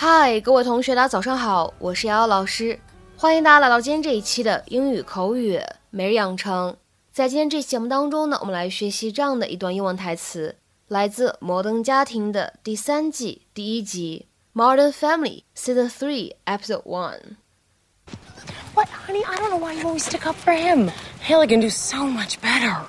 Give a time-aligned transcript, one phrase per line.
[0.00, 2.78] 嗨，各位同学，大家早上好，我是瑶瑶老师，
[3.16, 5.60] 欢迎大家来到今天这一期的英语口语
[5.90, 6.76] 每日养成。
[7.12, 10.56] 在今天这期节目当中呢，我们来学习这样的一段英文台词，
[10.88, 14.26] 来自《摩登家庭》的第三季第一集《
[14.60, 19.24] Modern Family》Season Three Episode One。What, honey?
[19.24, 20.90] I don't know why you always stick up for him.
[21.22, 22.82] Haley can do so much better.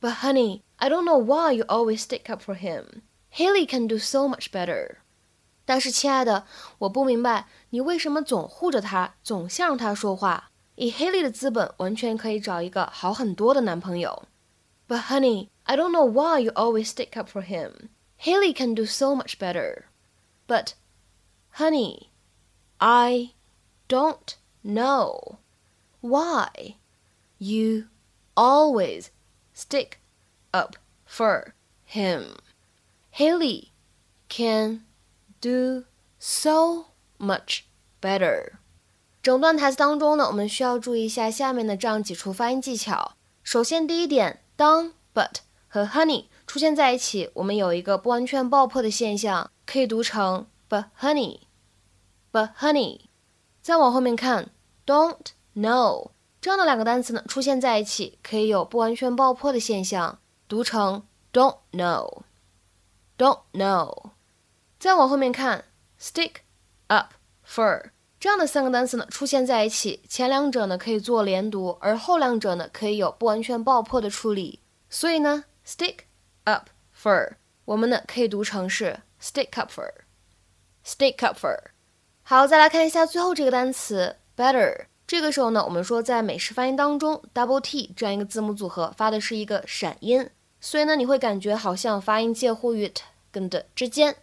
[0.00, 3.02] But honey, I don't know why you always stick up for him.
[3.28, 5.00] Haley can do so much better.
[5.66, 6.46] 但是，亲爱的，
[6.78, 10.50] 我不明白你为什么总护着他，总向他说话。
[10.74, 14.24] 以 Haley 的资本，完全可以找一个好很多的男朋友。
[14.88, 17.90] But honey, I don't know why you always stick up for him.
[18.18, 19.84] Haley can do so much better.
[20.46, 20.72] But,
[21.56, 22.08] honey,
[22.78, 23.30] I
[23.88, 25.38] don't know
[26.00, 26.76] why
[27.38, 27.84] you
[28.34, 29.06] always
[29.54, 29.98] stick
[30.50, 31.54] up for
[31.86, 32.36] him.
[33.12, 33.72] Haley
[34.28, 34.84] can
[35.39, 35.85] do
[36.19, 36.85] so
[37.17, 37.61] much
[38.01, 38.53] better.
[39.21, 43.13] 整段台词当中呢，我们需要注意一下下面的这样几处发音技巧。
[43.43, 45.35] 首先，第一点，当 but
[45.67, 53.01] 和 honey 出现在一起，我们有一个不完全爆破的现象，可以读成 but honey，but honey。
[53.61, 54.51] 再往后面看
[54.85, 55.17] ，don't
[55.55, 64.11] know 这样的两个单词呢，出现在一起，可以有不完全爆破的现象，读成 don't know，don't know。
[64.79, 65.65] 再往后面看
[65.99, 66.31] ，stick
[66.87, 67.13] up
[67.45, 67.89] for
[68.19, 74.61] 这样的三个单词呢，出现在一起，前两者呢可以做连读，而后两者呢可以有不完全爆破的处理。
[74.89, 75.97] 所以呢，stick
[76.45, 77.33] up for
[77.65, 81.57] 我们呢可以读成是 stick up for，stick up for。
[82.23, 84.85] 好，再来看一下最后这个单词 better。
[85.05, 94.17] 这个时候呢，我们说在美式发音当中，double T 这样一个字母组合发的是一个闪音，所以呢，你会感觉好像发音介乎于 t 跟的之间。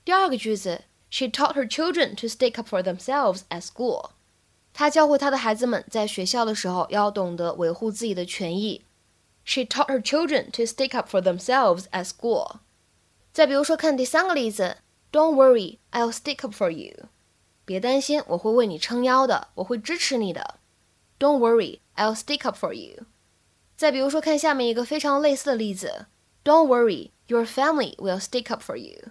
[0.06, 4.12] 第二个句子，She taught her children to stick up for themselves at school。
[4.72, 8.86] 她教会她的孩子们在学校的时候要懂得维护自己的权益。
[9.44, 12.58] She taught her children to stick up for themselves at school。
[13.34, 14.78] 再比如说，看第三个例子
[15.12, 17.08] ，Don't worry, I'll stick up for you。
[17.66, 20.60] 别担心，我会为你撑腰的，我会支持你的。
[21.18, 23.06] Don't worry, I'll stick up for you。
[23.76, 26.06] 再比如说，看下面一个非常类似的例子
[26.44, 29.11] ，Don't worry, your family will stick up for you。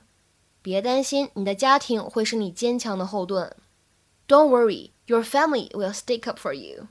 [0.62, 3.55] 别担心，你的家庭会是你坚强的后盾。
[4.28, 6.88] Don't worry, your family will stick up for you。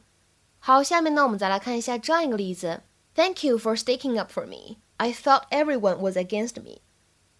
[0.59, 2.83] 好，下面呢，我们再来看一下这样一个例子：
[3.15, 4.77] Thank you for sticking up for me.
[4.99, 6.81] I thought everyone was against me.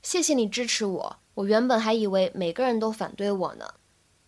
[0.03, 3.75] 谢谢你支持我，我原本还以为每个人都反对我呢。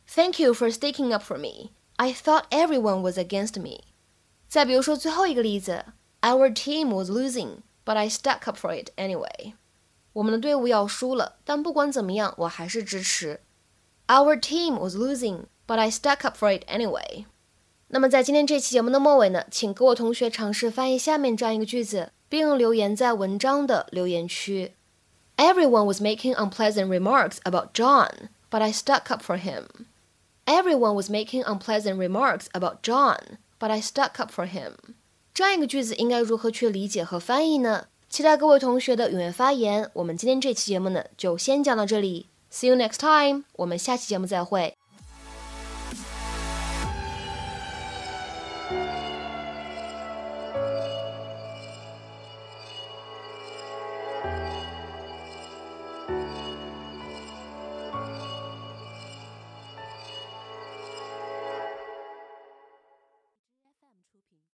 [0.06, 1.70] Thank you for sticking up for me.
[1.96, 3.85] I thought everyone was against me.
[4.46, 5.87] 再比如说最后一个例子：
[6.20, 9.55] Our team was losing, but I stuck up for it anyway.
[10.12, 13.41] 我们的队伍要输了，但不管怎么样，我还是支持。
[14.06, 17.25] Our team was losing, but I stuck up for it anyway.
[17.88, 24.75] 那么在今天这期节目的末尾呢，请各位同学尝试翻译下面这样一个句子，并留言在文章的留言区。
[25.37, 29.87] Everyone was making unpleasant remarks about John, but I stuck up for him.
[30.46, 34.75] Everyone was making unpleasant remarks about John, but I stuck up for him.
[35.39, 37.86] 这样一个句子应该如何去理解和翻译呢？
[38.09, 39.89] 期待各位同学的踊跃发言。
[39.94, 42.27] 我们今天这期节目呢，就先讲到这里。
[42.51, 44.75] See you next time，我们下期节目再会。